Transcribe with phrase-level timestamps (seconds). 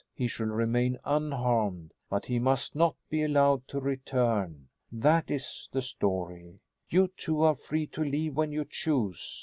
[0.15, 4.67] He shall remain unharmed, but he must not be allowed to return.
[4.91, 6.59] That is the story.
[6.89, 9.39] You two are free to leave when you choose.